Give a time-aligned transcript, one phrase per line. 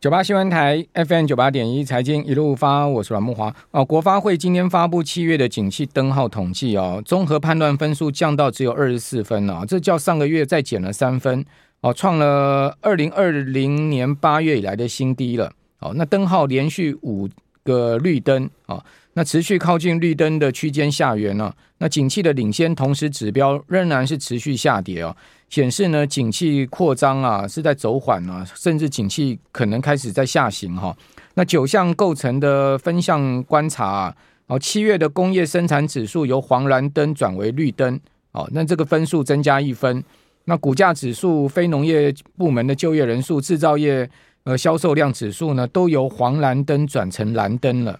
[0.00, 3.84] 九八新闻台 FM 九八点一财经一路发，我是阮木华哦。
[3.84, 11.44] 国发会今天发布七月的景气灯号统计哦，综合判断分数降到只有二十四分了，这较上个月再减了三分
[11.82, 15.92] 哦，创了二零二零年八月以来的新低了哦。
[15.94, 17.28] 那灯号连续五
[17.62, 18.82] 个绿灯啊，
[19.14, 25.14] 那持续靠近绿灯的区间下缘呢，那景气的领先同时指标仍然是持续下跌哦。
[25.48, 30.96] 显示呢，景气扩张啊是在走缓啊，甚至景气可能开始在下行哈。
[31.34, 37.98] 那九项构成的分项观察啊，哦，七月的工业生产指数由黄蓝灯转为绿灯，
[38.30, 40.04] 哦，那这个分数增加一分。
[40.44, 44.08] 那股价指数、非农业部门的就业人数、制造业
[44.44, 47.98] 呃销售量指数呢，都由黄蓝灯转成蓝灯了。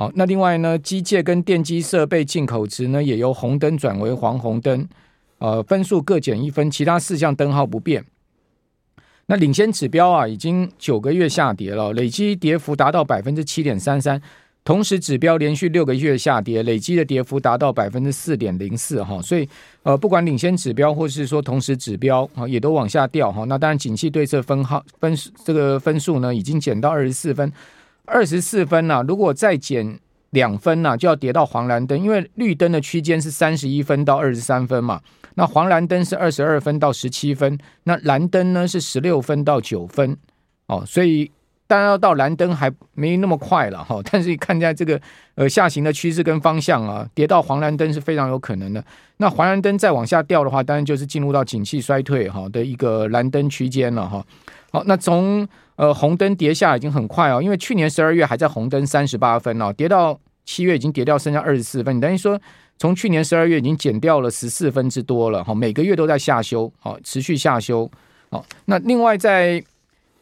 [0.00, 4.88] 好，那另外呢，机械跟电机设备进口值呢，也由红灯转为黄红灯。
[5.36, 8.02] 呃，分数各减一分，其他四项灯号不变。
[9.26, 14.18] 那领先指标啊，已经九个月下跌了，累计跌幅达到百分之七点三三。
[14.64, 19.20] 同时指标连续六个月下跌，累计的跌幅达到百分之四点零四哈。
[19.20, 19.46] 所以
[19.82, 23.44] 呃，不管领先指标或是说同时指标啊，也都往下掉哈。
[23.44, 27.52] 那当然，景气对策分号分这个分数呢，已经减到二十四分，
[28.10, 29.98] 二十四分呢、啊，如果再减
[30.30, 35.00] 两分呢、啊，就要跌到黄蓝灯，因为绿灯的区间是三十一分到二十三分嘛。
[35.36, 40.16] 那黄蓝灯是二十二分到十七分，那蓝灯呢是十六分到九分，
[40.66, 41.30] 哦，所以
[41.70, 45.00] 当然要到蓝灯还没那么快了哈、 但是看在这个
[45.36, 48.84] 呃下行的趋势跟方向啊，跌到黄蓝灯是非常有可能的。
[49.18, 54.26] 那黄蓝灯再往下掉的话，当然就是进入到景气衰退哈的一个蓝灯区间了哈。
[54.72, 55.46] 好，那从
[55.76, 62.40] 呃红灯跌下已经很快哦，因为去年十二月还在红灯三十八分哦，跌到七月已经跌掉剩下二十四分，等于说。
[62.82, 67.86] 从去年十二月已经减掉了十四分之多了哈，每个月都在下修，好，持续下修，
[68.30, 68.42] 好。
[68.64, 69.62] 那另外在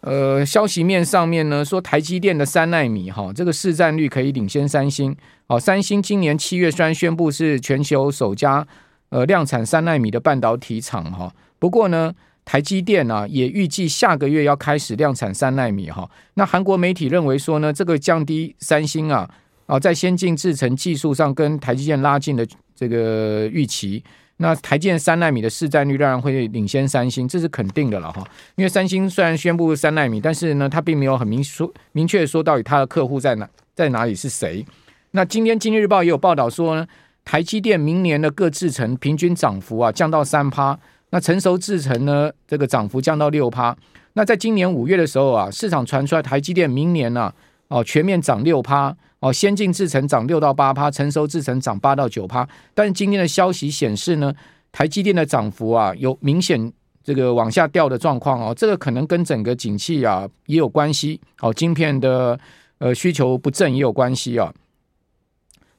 [0.01, 5.17] 呃消息面上面呢，说台积电的三奈米哈，这个市占率可以领先三星。
[5.47, 8.67] 好，三星今年七月虽然宣布是全球首家
[9.09, 12.15] 呃量产三奈米的半导体厂哈，不过呢，
[12.45, 16.09] 台积电啊也预计下个月要开始量产三奈米哈。
[16.35, 19.29] 那韩国媒体认为说呢，这个降低三星啊。
[19.67, 24.03] 哦，在先进制程技术上跟台积电拉近的这个预期，
[24.39, 28.25] 那台积电三奈米的市占率当然会领先三星，这是肯定的了哈。
[28.57, 34.65] 因为三星虽然宣布三奈米，但是呢，它并没有很明说明确说到底它的客户在哪在哪里是谁。
[35.11, 36.87] 那今天经济日报也有报道说呢，
[37.25, 40.79] 台积电明年的各制程平均涨幅啊降到三趴，
[41.11, 43.77] 那成熟制程呢这个涨幅降到六趴。
[44.13, 47.33] 那在今年五月的时候啊，市场传出来台积电明年呢、
[47.69, 52.49] 哦，全面涨六趴，哦，先进制程涨六到八趴，成熟制程涨八到九趴。
[52.73, 54.33] 但今天的消息显示呢，
[54.71, 61.21] 台积电的涨幅啊有明显这个往下掉的状况哦，这个可能跟整个景气啊也有关系。
[61.41, 62.39] 哦，晶片的
[62.79, 64.55] 呃需求不振也有关系啊。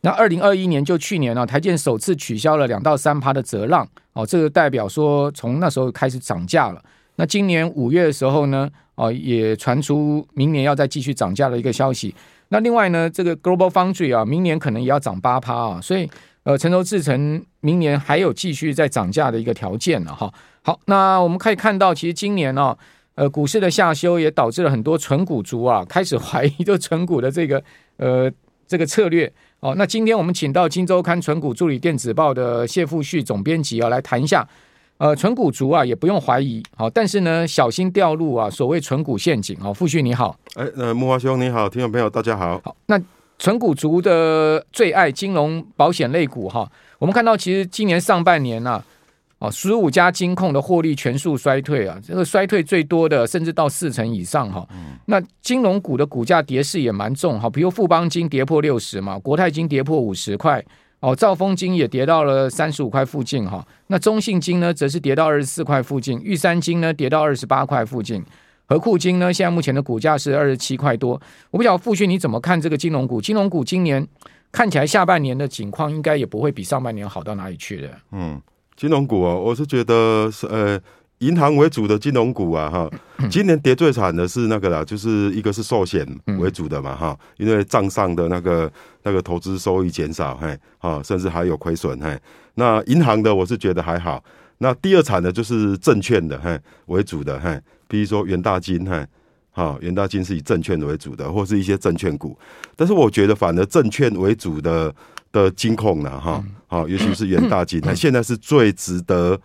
[0.02, 6.84] 那二零二一年就去年呢、啊，台积电首次取消了两到三趴的折让，哦，这个代表说从那时候开始涨价了。
[7.16, 12.14] 那今年五月的时候呢，哦，也传出明年要再继续涨价的一个消息。
[12.50, 16.10] 那另外呢，这个 Global Foundry 啊，明年可能也要涨八趴啊，所以
[16.44, 20.34] 呃，成熟制程明年还有继续再涨价的一个条件了哈。
[20.64, 22.76] 好，那我们可以看到，其实今年呢，
[23.16, 27.64] 呃，股市的下修也导致了很多纯股族啊 开始怀疑就纯股的这个
[27.98, 28.32] 呃
[28.68, 29.32] 这个策略。
[29.60, 34.48] 哦，那今天我们请到《金周刊》纯股助理电子报的谢富旭总编辑啊来谈一下。
[35.00, 39.58] 呃，纯股族啊，也不用怀疑，好，但是呢，小心掉入啊，所谓纯股陷阱。
[39.58, 42.60] 好，富旭你好，哎，呃，木华兄你好，听众朋友大家好。
[42.66, 43.02] 好，那
[43.38, 48.84] 纯股族的最爱金融保险类股哈，我们看到其实今年上半年啊，
[49.38, 54.68] 哦，十五家金控的获利全数衰退啊，这个衰退最多的甚至到四成以上哈。
[55.06, 60.62] 那金融股的股价跌势也蛮重哈，比如富邦金跌破六十嘛，国泰金跌破五十块。
[61.02, 68.22] 哦，兆丰金也跌到了三十五块附近哈，那中信金呢，则是跌到二十四块附近，玉山金呢跌到二十八块附近，
[68.66, 71.22] 和库金呢现在目前的股价是二十七块多。
[71.52, 73.22] 我不晓得富旭你怎么看这个金融股？
[73.22, 74.06] 金融股今年
[74.52, 77.90] 看起来下半年的景况应该也不会比上半年好到哪里去的。
[78.12, 78.42] 嗯，
[78.76, 80.80] 金融股啊，我是觉得是呃。
[81.20, 82.90] 银行为主的金融股啊，哈，
[83.30, 86.08] 今年跌最惨的是那个啦，就是一个是寿险
[86.40, 88.72] 为主的嘛，哈，因为账上的那个
[89.04, 92.18] 那个投资收益减少，嘿，啊，甚至还有亏损，嘿，
[92.56, 94.24] 那银行的我是觉得还好，
[94.60, 99.06] 那第二惨的就是证券的，嘿，为主的，嘿，比如说元大金，嘿，
[99.52, 102.38] 好，元大金是以证券为主的，或是一些证券股，
[102.78, 104.96] 但是我觉得反而证券为主的
[105.34, 109.38] 的金控呢，哈，好，尤其是元大金，它 现在是最值得。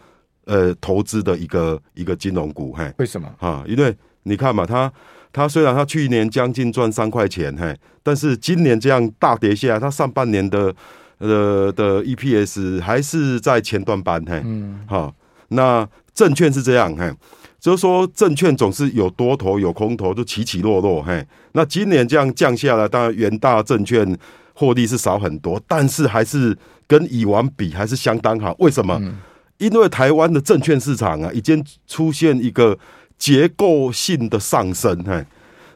[0.46, 3.28] 呃，投资的一个一个金融股，嘿，为什么？
[3.38, 4.92] 哈，因为你看嘛，它
[5.32, 10.74] 它虽然它去年将近赚三块钱，嘿，但是今年这样大跌下来，它上半年的
[11.18, 15.14] 呃的 EPS 还是在前段班，嘿，嗯，好，
[15.48, 17.10] 那证券是这样，嘿，
[17.58, 24.16] 就是说证券总是有多头有空头，就起起落落，嘿，那今年这样降下来，当然元大证券
[24.52, 26.54] 获利是少很多，但是还是
[26.86, 28.98] 跟以往比还是相当好，为什么？
[29.00, 29.16] 嗯
[29.58, 32.76] 因为台湾的证券市场啊，已经出现一个
[33.16, 35.24] 结构性的上升，嘿，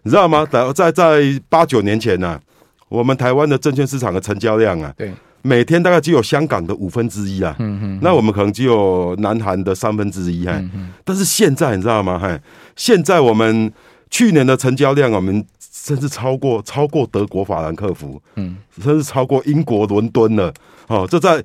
[0.03, 0.45] 你知道吗？
[0.51, 2.41] 在在在八九年前呢、啊，
[2.89, 10.61] 我们台湾的证券市场的成交量啊，对，每天大概只有香港的五分之一啊，嗯嗯，那我们可能只有南韩的三分之一，哈，
[11.05, 12.19] 但是现在你知道吗？
[12.19, 12.39] 嘿，
[12.75, 13.73] 现在我们
[14.11, 20.53] 去年的成交量，我们甚至超过超过德国法兰克福，嗯，甚至超过英国伦敦了，
[20.89, 21.43] 哦，这在。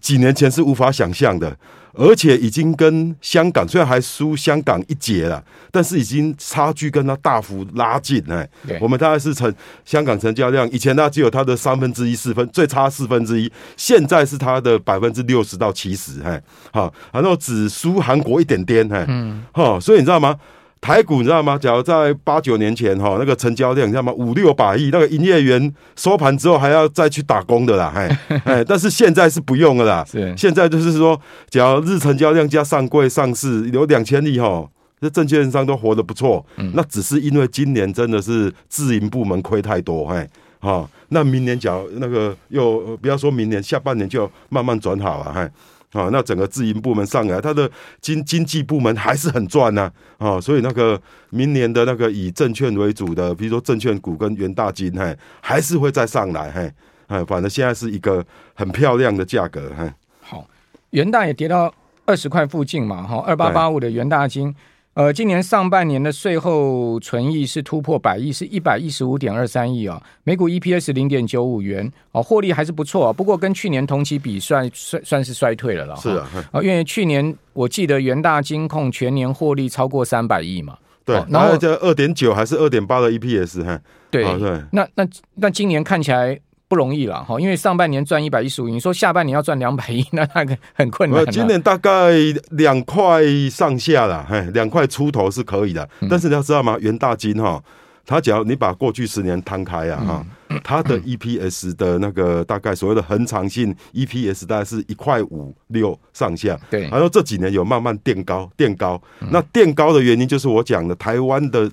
[0.00, 1.56] 几年前是无法想象的，
[1.92, 8.48] 而且已经跟香港虽然还输香港一截了，但是已经差距跟它大幅拉近哎。
[8.80, 9.52] 我们大概是成
[9.84, 16.42] 香港成交量，以前它只有它的三分之一四分，最差四分之一，现在是它的百分之六十到七十哎。
[16.72, 19.04] 好，然后只输韩国一点点哎。
[19.08, 20.36] 嗯，好，所以你知道吗？
[20.82, 21.56] 台股你知道吗？
[21.56, 24.12] 假如在八九年前哈，那个成交量你知道吗？
[24.14, 30.04] 五六百亿，那个营业员收盘之后还要再去打工的啦，哎哎， 但是现在是不用了啦。
[30.04, 31.18] 是，现在就是说，
[31.48, 34.68] 假如日成交量加上柜上市有两千亿哈，
[35.00, 36.44] 这证券商都活得不错。
[36.56, 45.48] 嗯，那只是因为今年真的是自营部门亏太多，哎，好，那明年假如那个又不要说明年下半年就慢慢转好了，哎。
[45.92, 51.00] 啊，那整个自营部门上来，它的经经济部门还是很赚呐，啊，所以那个
[51.30, 56.72] 明年的那个以证券为主的，比如说证券股跟元大金，嘿，还是会再上来，嘿，
[57.08, 58.24] 哎，反正现在是一个
[58.54, 59.92] 很漂亮的价格，嘿。
[60.20, 60.46] 好，
[60.90, 61.72] 元大也跌到
[62.06, 64.54] 二十块附近嘛，哈，二八八五的元大金。
[64.94, 75.96] 呃，今年上半年的税后存益是突破百亿，是一百一十五点二三亿啊，每股 EPS 零点九五元，哦，获利还是不错，不过跟去年同期比算算算是衰退了了。
[75.96, 80.76] 是啊，因为去年我记得元大金控全年获利超过三百亿嘛。
[81.06, 83.80] 对，然后这二点九还是二点八的 EPS 哈。
[84.10, 86.38] 对对，那那那今年看起来。
[86.72, 91.22] 不容易了哈，因为上半年赚一百一十五亿，你说下半年要赚两百亿， 那那个很困难。
[91.26, 92.10] 今年大概
[92.52, 95.86] 两块上下了，嘿，两块出头是可以的。
[96.08, 96.78] 但是你要知道吗？
[96.80, 97.62] 元大金哈，
[98.06, 100.26] 它只要你把过去十年摊开啊哈，
[100.64, 106.58] 它的 EPS 的那个大概所谓的恒常性 EPS 大概是一块五六上下。
[106.70, 108.98] 对，然后这几年有慢慢垫高，垫高。
[109.30, 111.70] 那垫高的原因就是我讲的台湾的。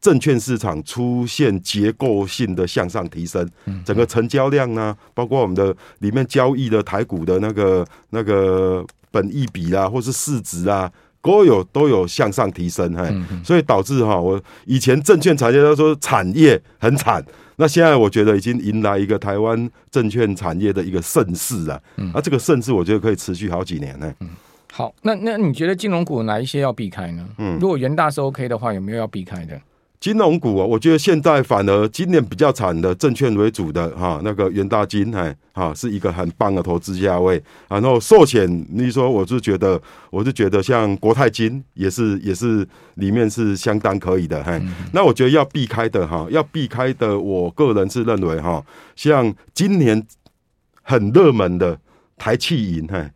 [0.00, 3.46] 证券市场出现结构性的向上提升，
[3.84, 13.14] 整个成交量呢，包括我们的里面交易的台股的那个那个本益比啊，或是市值啊，都有都有向上提升，嘿，
[13.44, 17.22] 所以导致哈，我以前证券产业他说产业很惨，
[17.56, 21.78] 那现在我觉得已经迎来一个台湾证券产业的一个盛世啊，
[22.14, 24.10] 那这个盛世我觉得可以持续好几年呢。
[24.72, 27.28] 好，那那你觉得金融股哪一些要避开呢？
[27.36, 29.60] 嗯，如果元大是 OK 的话，有没有要避开的？
[30.00, 37.40] 金融股啊，我觉得现在反而今年比较惨的证券为主的哈，那个元大金哎哈是一个很棒的投资价位。
[37.68, 44.42] 然后寿险，你说我是觉得，我是觉得像国泰金也是也是里面是相当可以的。
[44.42, 44.58] 嘿，
[44.94, 48.64] 那我觉得要避开的哈，要避开的，我个人是认为哈，
[48.96, 50.02] 像今年
[50.82, 51.78] 很热门的
[52.16, 53.06] 台企银嘿。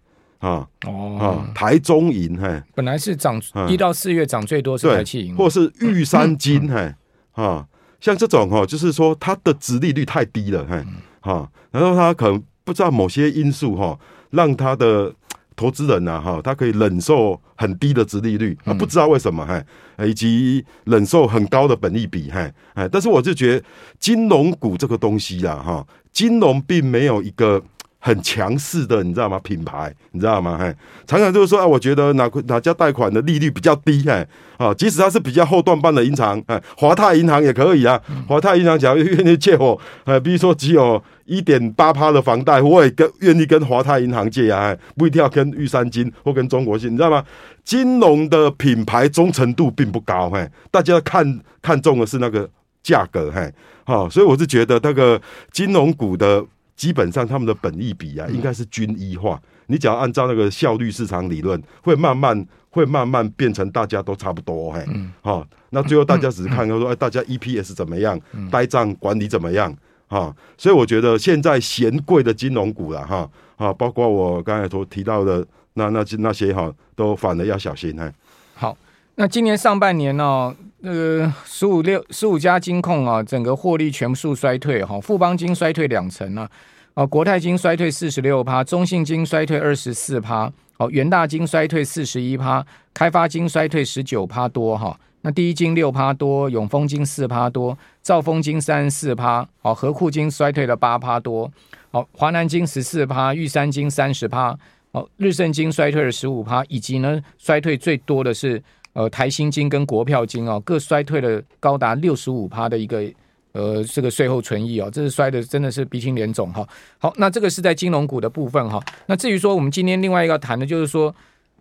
[0.45, 1.45] 啊哦。
[1.55, 6.95] 台中银嘿，本来是涨一到四月涨最多是台企银，或是玉山金嘿。
[7.33, 7.67] 啊，
[8.01, 10.85] 像这种哈，就是说它的殖利率太低了嘿，
[11.21, 13.99] 哈，然后他可能不知道某些因素哈，
[14.31, 15.13] 让他的
[15.57, 23.67] 投资人呐哈，他可以忍受很低的殖利率啊，不知道为什么嘿，以及忍受很高的本利比嘿，哎，但是我就觉得
[23.99, 27.61] 金融股这个东西呀哈，金融并没有一个。
[28.05, 29.41] 很强势的，你知道吗？
[29.43, 30.59] 品牌，你知道吗？
[30.61, 30.71] 嘿，
[31.07, 37.99] 常常就是说，啊，我觉得哪哪家贷款的利率比较低，嘿，啊，即使它是比较后段班的银行，哎，华泰银行也可以啊。
[38.29, 47.25] 华泰银行假如愿意借我，呃，比如说只有一点八趴的房贷，我也跟愿意跟华泰银行借啊，不一定要跟玉山金或跟中国信，你知道吗？
[47.65, 52.47] 金融的品牌忠诚度并不高，嘿，大家看看中的是那个
[52.83, 53.51] 价格，嘿，
[53.85, 55.19] 好，所以我是觉得那个
[55.51, 56.45] 金融股的。
[56.77, 59.41] 基本上他们的本益比啊，应该是均一化。
[59.67, 64.71] 你只要按照那个效率市场理论，会慢慢会慢慢变成大家都差不多。
[64.73, 64.85] 嘿，
[65.23, 69.75] 好，那最后大家只是看看说，哎，大家 EPS 怎么样，呆账管理怎么样？
[70.07, 77.97] 哈，所以我觉得现在嫌贵的金融股了，哈，啊，包括我刚才所提到的那那那些哈，都反而要小心。
[77.99, 78.13] 嘿，
[78.55, 78.77] 好，
[79.15, 86.49] 那今年上半年呢，那个十五六十五家金控啊，整个获利全数衰退哈，富邦金衰退两成啊，
[86.95, 101.51] 哦，国泰金衰退四十六趴，中信金衰退二十四趴，哦，元大金衰退四十一趴，开发金衰退十九趴多哈，那第一金六趴多，永丰金四趴多，兆丰金三十四趴，哦，合库金衰退了八趴多，
[101.91, 104.57] 哦，华南金十四趴，玉山金三十趴，
[104.93, 108.63] 哦，日盛金衰退了十五趴，以及呢衰退最多的是。
[108.95, 113.05] 呃，台新金跟国票金哦，各衰退了高达六十五趴的一个
[113.51, 116.67] 呃，这个税后存益哦，这是衰的真的是鼻青脸肿哈。
[116.99, 118.81] 好，那这个是在金融股的部分哈。
[119.07, 121.15] 那至于说我们今天另外一个谈的就是说，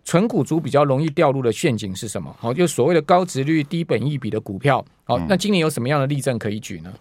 [0.03, 2.35] 纯股族比较容易掉入的陷阱是什么？
[2.39, 4.85] 好，就所谓的高值率、低本益比的股票。
[5.03, 6.93] 好，那今年有什么样的例证可以举呢？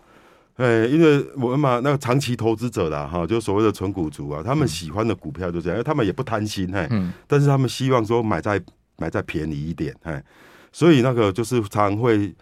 [0.56, 8.58] 哎，因为我们嘛，那个长期投资者啦，哈，就所谓的纯股族啊，他们喜欢的股票就这样，因为他们也不贪心，嘿，嗯，但是他们希望说买在。
[9.02, 10.22] 买再便宜一点，哎，
[10.70, 12.32] 所以那个就是常常会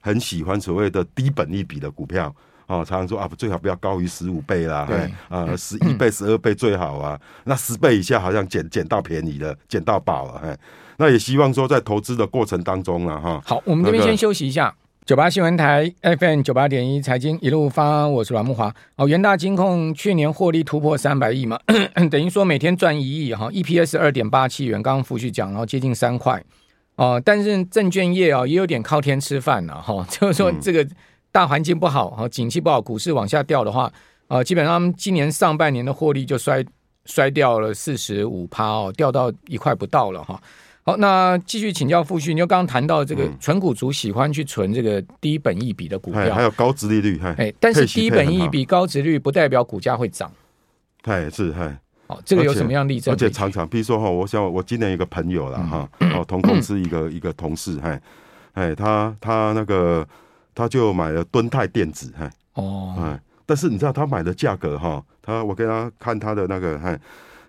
[0.00, 2.34] 很喜欢所谓的低本一比的股票
[2.66, 10.58] 哦，常常说啊，最好不要高于十五倍啦，对，啊，十一倍、十二倍最好啊，那十倍以下好像捡捡到便宜了，捡到宝了，哎，
[10.96, 14.74] 那也希望说在投资的过程当中啊，哈，好，我们这边先休息一下。
[15.04, 18.72] 九八新闻台 FM 九八点一财经一路发，我是阮木华。
[18.94, 21.58] 哦，元大金控去年获利突破三百亿嘛，
[22.08, 26.40] 等于说每天赚一亿哈，EPS 二点八七元，刚刚富旭讲，然后接近三块
[26.94, 27.20] 哦。
[27.24, 30.86] 但是证券业啊，也有点靠天吃饭了哈， 就是说这个
[31.32, 33.92] 大环境不好哈，景气不好，股市往下掉的话，
[34.28, 36.64] 啊，基本上今年上半年的获利就衰
[37.06, 40.40] 衰掉了四十五趴哦，掉到一块不到了哈。
[40.84, 50.28] 好，那继续请教傅旭，你就刚刚谈到这个存股族喜欢去存这个低本益比的股票，还有高值利率，哎，但是低本益比高值率不代表股价会涨，
[51.02, 53.14] 哎，是，哎，好，这个有什么样例证？
[53.14, 58.02] 而且常常，比如说哈，我想我今年一个朋友了哈，哦，同公司一个一个同事，哎，
[58.54, 60.04] 哎，他他那个
[60.52, 66.98] 他就买了敦泰电子，哎，哦，哎，但是你知道他买的价格哈，他我给他看他的那个，哎。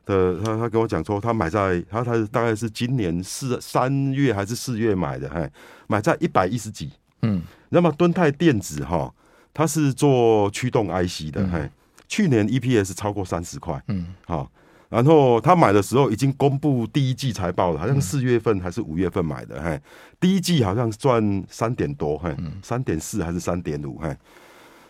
[0.05, 5.49] 的他他跟我讲说，他买在他他大概是今年四三月还是四月买的，哎，
[5.87, 6.91] 买在一百一十几，
[7.21, 9.13] 嗯，那么敦泰电子哈，
[9.53, 11.69] 它是做驱动 IC 的，嘿，
[12.07, 14.51] 去年 EPS 超过三十块，嗯，好，
[14.89, 19.79] 然后他买的时候已经公布第一季财报了，好像四月份还是五月份买的，嘿，
[20.19, 24.13] 第一季好像赚三点多，嘿，三点四还是三点五，嘿，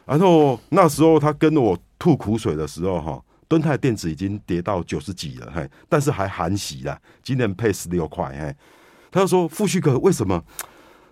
[0.05, 3.23] 然后那时候他跟我吐苦水的时候，哈。
[3.53, 8.55] 敦泰电子已经跌到九十几了，嘿，但是还含息了，今年配十六块，嘿，
[9.11, 10.43] 他就说：“富旭哥，为什么？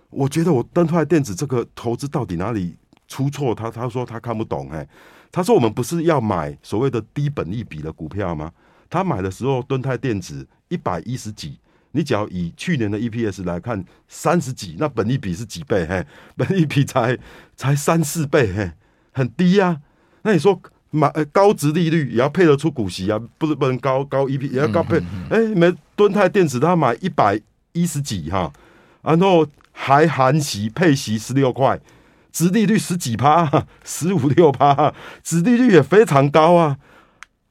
[0.10, 2.76] 我觉得我敦泰电子这个投资到底哪里
[3.08, 4.88] 出错？”他他说他看不懂，嘿，
[5.32, 8.52] 他说我们不是要买所谓的低本益比的股票吗？
[8.90, 11.60] 他买的时候，敦泰电子一百一十几，
[11.92, 15.86] 你只要以去年的 EPS 来看，三十几，那本益比是几倍？
[15.86, 16.04] 嘿，
[16.36, 17.16] 本益比才
[17.56, 18.72] 才三四倍，嘿，
[19.12, 19.80] 很低呀，
[20.24, 20.60] 那你说？
[20.92, 24.98] 买高值利率也要配得出股息啊，不是不能高高 EP 也要高配。
[25.30, 27.40] 哎、欸，没敦泰电子他买一百
[27.72, 28.52] 一十几哈，
[29.02, 31.80] 然后还含息配息十六块，
[32.32, 34.94] 值利率十几趴，十五六趴，
[35.24, 36.78] 值利率也非常高啊。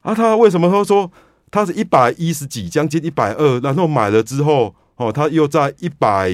[0.03, 1.11] 啊，他为什么他说
[1.51, 6.31] 他是一百一十几，将近一百二，然后买了之后哦，他又在一百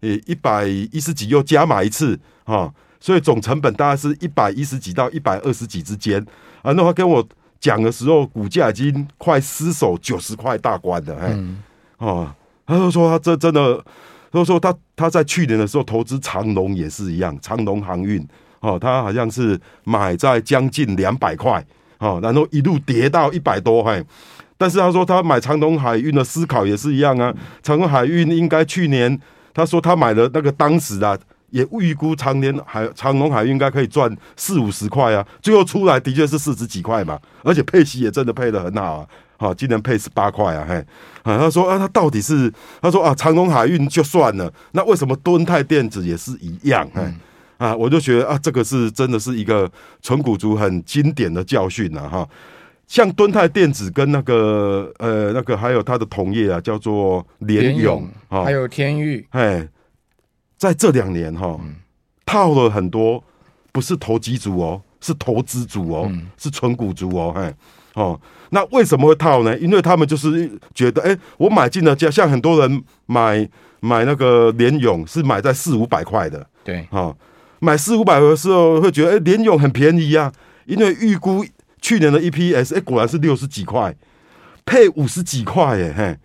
[0.00, 6.24] 呃一百一十几又加码一次啊，所以总成本大概是一百一十几到一百二十几之间。
[6.62, 7.24] 啊，那他跟我
[7.60, 11.62] 讲的时候，股价已经快失守九十块大关了，哎、嗯，
[11.98, 12.34] 哦，
[12.66, 13.80] 他就说他这真的，
[14.32, 18.26] 他说他他在去年的时候投资长隆也是一样，长隆航运，
[18.60, 21.64] 哦，他好像是买在将近两百块，
[21.98, 24.04] 哦，然后一路跌到一百多，嘿，
[24.56, 29.18] 但是他说他买长隆海运的思考也是一样啊，长隆海运应该去年
[29.54, 31.16] 他说他买的那个当时啊。
[31.50, 40.74] 也预估长年海长隆海运应该可以赚四五十块啊，最后出来的确是四十几块嘛，而且配息也真的配的很好啊，好，今年配十八块啊，嘿，
[41.22, 42.52] 啊，他说啊，他到底是
[42.82, 46.86] 他说啊，长隆海运就算了，那为什么敦泰电子也是一样？
[46.94, 47.02] 嘿，
[47.56, 49.70] 啊，我就觉得啊，这个是真的是一个
[50.02, 52.28] 纯股族很经典的教训啊，哈，
[52.86, 59.66] 像敦泰电子跟那个呃那个还有他的同业啊，叫做联咏，还有天域，哎。
[60.58, 61.58] 在这两年哈，
[62.26, 63.22] 套了很多，
[63.70, 67.54] 不是投机族哦，是投资族哦，是纯股族哦，嘿，
[67.94, 69.56] 哦，那为什么会套呢？
[69.58, 73.48] 因为他们就是觉得，哎，我买进了，像很多人买
[73.78, 77.16] 买那个联勇是买在四五百块的，对，哈，
[77.60, 80.32] 买四五百的时候会觉得，哎，联勇很便宜啊，
[80.66, 81.46] 因为预估
[81.80, 83.94] 去年的 EPS，哎，果然是六十几块，
[84.66, 86.18] 配五十几块，哎，嘿，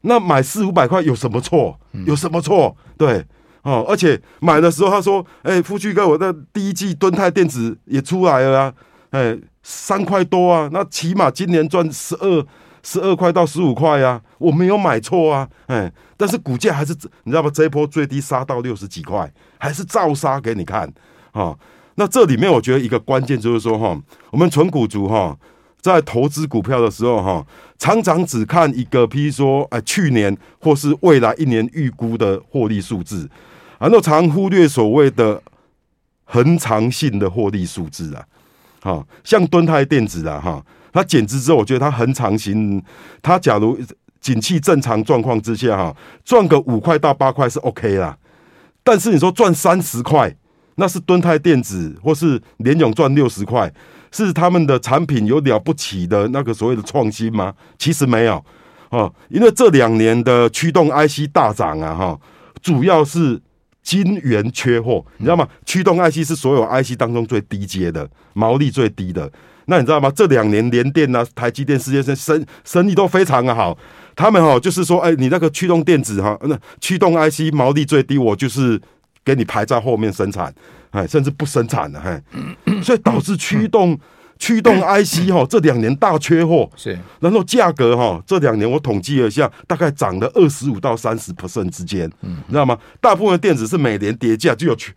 [0.00, 1.78] 那买四五百块有什么错？
[2.06, 2.74] 有什么错？
[2.96, 3.22] 对。
[3.68, 8.74] 哦，而且买的时候他说，哎、欸，富旭哥，我的第一季敦泰电子也出来了啊，
[9.10, 12.46] 哎、三块多啊，那起码今年赚十二
[12.82, 16.94] 十二块到十五块啊，我没有买错啊，哎、但是股价还是
[17.24, 17.50] 你知道吗？
[17.52, 20.90] 这一波最低杀到六十几块，还是照杀给你看，
[21.32, 21.54] 哦，
[21.96, 25.36] 那这里面我觉得一个关键就是说，哈，我们存股族哈。
[25.80, 27.46] 在投资股票的时候，哈，
[27.78, 33.30] 常常只看一个，譬如说，哎，去年或是未来一年预估的获利数字，
[33.78, 35.42] 很多常忽略所谓的
[36.24, 38.24] 恒长性的获利数字啊，
[38.82, 42.82] 好，像敦泰电子啊，哈，它减资之后，我觉得它恒长型，
[43.22, 43.78] 它假如
[44.20, 48.16] 景气正常状况之下，哈，赚个五块到八块是 OK 啦，
[48.82, 50.34] 但是你说赚三十块，
[50.74, 53.72] 那是敦泰电子或是联咏赚六十块。
[54.10, 57.52] 是他们的产品有了不起的那个所谓的创新吗？
[57.78, 58.42] 其实没有
[58.88, 62.18] 哦，因为这两年的驱动 IC 大涨啊，哈，
[62.62, 63.38] 主要是
[63.88, 65.48] 晶圆缺货，你知道吗？
[65.64, 69.32] 驱动 IC 是所有 IC 当中最低阶的，毛利最低的。
[69.64, 70.12] 那你知道吗？
[70.14, 73.78] 这两年联电啊、台积电、世界生生生意都非常的好，
[74.14, 78.78] 他们哈就是说，哎，你那个驱动电子哈，那驱动 IC 毛利最低，我就是
[79.24, 80.54] 给你排在后面生产。
[80.90, 83.98] 哎，甚至不生产了，嘿，所以导致驱动
[84.38, 92.78] 驱动 IC 哈，这两年大缺货，是，然后价格哈，这两年我统计了一下，大概涨了二十五到三十 percent 之间，嗯，你知道吗？
[93.00, 94.92] 大部分电子是每年跌价，就有驱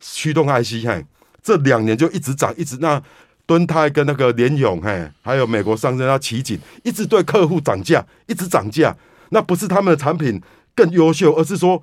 [0.00, 1.04] 驱动 IC，嘿，
[1.42, 3.00] 这两年就一直涨，一直那
[3.46, 8.96] 敦泰跟那个联咏，嘿，还有美国上证要奇景，一直对客户涨价，一直涨价，
[9.30, 10.40] 那不是他们的产品
[10.74, 11.82] 更优秀，而是说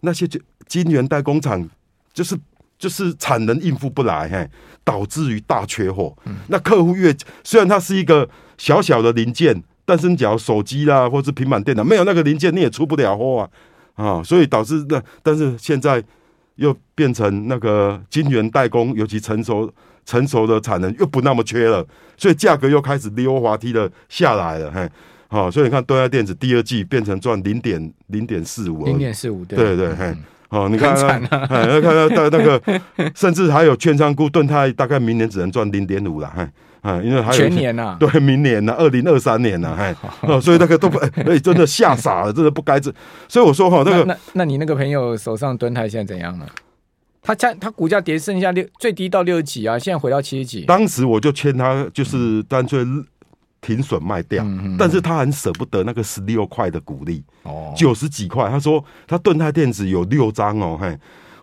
[0.00, 1.68] 那些就晶圆代工厂
[2.12, 2.36] 就是。
[2.78, 4.48] 就是产能应付不来，嘿，
[4.84, 6.16] 导致于大缺货。
[6.26, 13.50] 嗯、那客户越虽然它是一个小小的零件，但是你讲手机啦，或是平板电脑，没有那个零件你也出不了货啊
[14.04, 14.22] 啊！
[14.22, 16.02] 所以导致那，但是现在
[16.54, 19.68] 又变成那个晶圆代工，尤其成熟
[20.06, 21.84] 成熟的产能又不那么缺了，
[22.16, 24.88] 所以价格又开始溜滑梯的下来了，嘿，
[25.26, 30.16] 好，所以你看，东亚电子第二季变成赚零点零点四五，零点四五，对对对，嘿。
[30.50, 31.48] 哦，你看，看，看
[31.82, 32.62] 到那个，
[33.14, 42.90] 甚至还有券商股盾泰大概明年只能赚零点五了，哎，啊，因为还有全年呐、啊， 对，明年呐，二零二三年呐，哎， 哦，所以那个都不，哎，真的吓傻了，真的不该这，
[43.28, 46.46] 所以我说哈，那个，那那你那个朋友手上敦泰现在怎样呢？
[47.20, 50.62] 他价他股价跌剩下六最低到六十几啊，现在回到七十几。
[50.62, 52.82] 当时我就劝他，就是干脆。
[53.60, 54.46] 停损卖掉，
[54.78, 58.48] 但是他很舍不得那个十六块的股利，哦，九十几块。
[58.48, 60.98] 他说他盾泰电子有六张哦，嘿。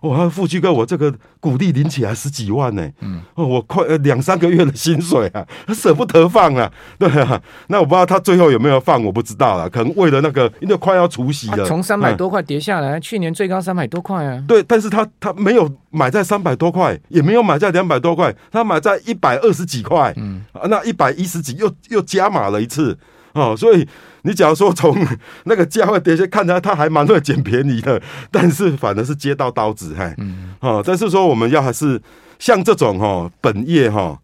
[0.07, 22.97] 哇，富旭哥，我这个股利领起来十几万呢、欸，嗯，我快两三个月的薪水啊，他 舍不得放啊， 对啊，那我不知道他最后有没有放，我不知道了，可能为了那个，因为快要除夕了，从三百多块跌下来，嗯、去年最高三百多块啊，对，但是他他没有买在三百多块，也没有买在两百多块，他买在一百二十几块，嗯，啊那一百一十几又又加码了一次。
[23.39, 23.85] 哦，所以
[24.21, 24.95] 你假如说从
[25.43, 32.01] 那个价位跌下，看起来他还蛮会捡便宜的，但是反而是接到刀子，嘿，嗯，哦，但是说我们要还是
[32.39, 34.19] 像这种哈、哦，本业哈、哦，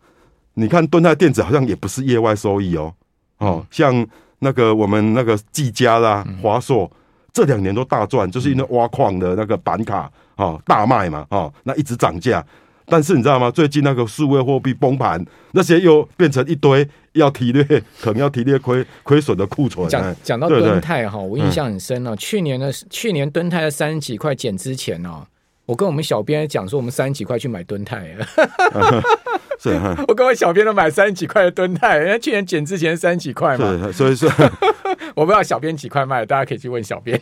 [0.54, 2.94] 你看蹲泰电子好像也不是业外收益哦，
[3.40, 4.08] 哦，像
[4.40, 6.90] 那个我们那个技嘉啦、华硕
[7.34, 12.44] 这两年都大赚，就是因为挖矿的那个板卡哦大卖嘛，哦，那一直涨价。
[12.88, 13.50] 但是你知道吗？
[13.50, 17.64] 最近那个数位货币崩盘，那些又变成一堆要提列，
[18.02, 19.88] 可能要提列亏亏损的库存。
[19.90, 22.12] 讲讲到敦泰哈，我印象很深哦。
[22.12, 25.26] 嗯、去年的去年敦泰的三十几块减之前哦，
[25.66, 28.16] 我跟我们小编讲说，我们三十几块去买敦泰。
[29.62, 29.70] 是，
[30.08, 33.92] 我跟我小编都买三十几块的敦泰，人家去年减之前三十几块嘛。
[33.92, 34.28] 所以说，
[35.14, 37.22] 我不知道小编几块卖，大家可以去问小编。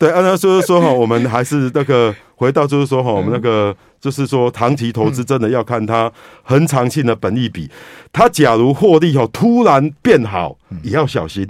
[0.00, 3.76] 对，按照说说哈，我们还是那个回到就是说哈，我们那个。
[4.00, 6.10] 就是说，长期投资真的要看它
[6.42, 7.70] 恒长性的本益比。
[8.10, 11.46] 它假如获利哦突然变好，也要小心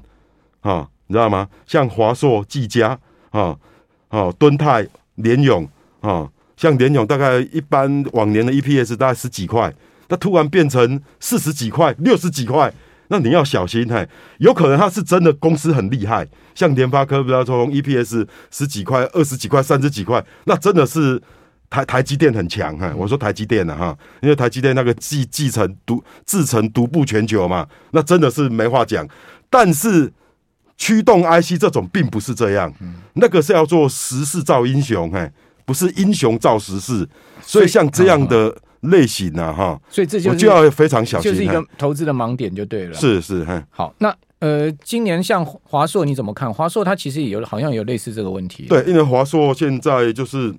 [0.63, 1.47] 啊，你知道吗？
[1.65, 2.99] 像华硕、技嘉
[3.31, 3.57] 啊、
[4.09, 4.85] 啊敦泰、
[5.15, 5.65] 联咏
[6.01, 9.73] 啊，像联咏大概一般往年的 EPS 大概十几块，
[10.09, 12.75] 它突然变成四十几块、六十几块，
[13.11, 21.23] 那你要小心嘿，有可能它是真的公司很厉害，像联发科，比方说 EPS 十几块、二十几块、三十几块，那真的是。
[21.73, 29.07] 台台积电很强哈，我说台积电呢哈，因为台积电那个继继承独制成独步全球嘛，那真的是没话讲。
[29.49, 30.13] 但是
[30.77, 32.75] 驱动 IC 这种并不是这样，
[33.13, 35.31] 那个是要做时势造英雄，嘿，
[35.65, 37.09] 不是英雄造时势。
[37.41, 42.95] 所以像这样的类型呢，哈，所以这就我就要非常小心，就是一个投资的盲点就对了。
[42.95, 46.53] 是是，嘿，好，那呃，今年像华硕你怎么看？
[46.53, 48.67] 华硕它其实也有好像有类似这个问题。
[48.69, 50.55] 对，因为华硕现在就是。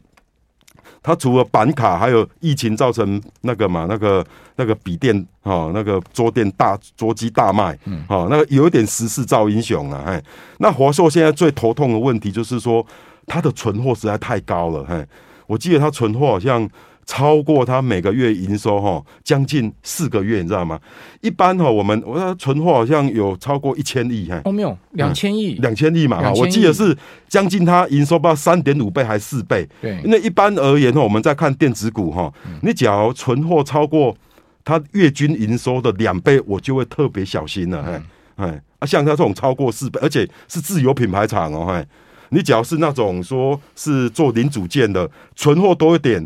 [1.04, 4.24] 它除了板卡，还有疫情造成那个嘛，那个
[4.56, 10.24] 那个笔电哈，那个桌电大桌机大卖，嗯，好，那个有一点时势造英雄啊，哎，
[10.60, 12.86] 那华硕现在最头痛的问题就是说，
[13.26, 15.04] 它的存货实在太高了，嘿，
[15.48, 16.70] 我记得它存货好像。
[17.06, 20.80] 超过他每个月营收哈，将近四个月，你知道吗？
[21.20, 26.96] 一般哈，我们我说存货好像有超过一千亿，哈，哦没有，两千亿，两千亿嘛，哈，我记得是
[27.28, 34.16] 将近它营收不知道三点五倍还是四倍，对，因为一般而言哈，我们在看电子股哈，你只要存货超过
[34.64, 38.02] 它月均营收的两倍，我就会特别小心了，哎
[38.38, 41.86] 哎，啊，像它这种超过四倍，而且是自有品牌厂哦，哎，
[42.30, 46.26] 你只要是那种说是做零组件的，存货多一点。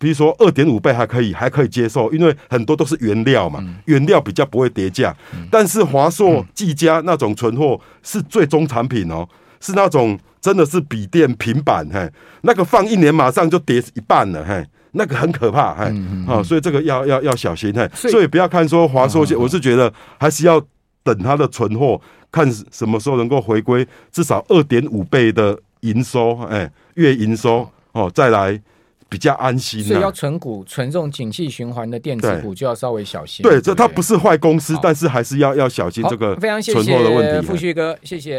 [0.00, 5.14] 比如说二点五倍还可以，还可以接受，因为很多都是原料嘛，原料比较不会跌价。
[5.50, 9.28] 但是华硕、技嘉那种存货是最终产品哦，
[9.60, 12.10] 是那种真的是笔电、平板，嘿，
[12.40, 15.92] 那个放一年马上就跌一半了，嘿，那个很可怕，嘿，
[16.26, 20.58] 好，所以这个要要要小心，嘿，所以不要看说华硕，我是觉得还是要
[21.04, 22.00] 等它的存货，
[22.32, 28.58] 看什么时候能够回归至少二点五倍的营收，哎，月营收哦，再来。
[29.10, 33.42] 比较安心，所以要存股，存这种景气循环的电子股就要稍微小心。
[33.42, 36.40] 对，这它不是坏公司，但是还是要要小心这个存货的问题。
[36.40, 38.38] 非常谢谢富旭哥，谢谢。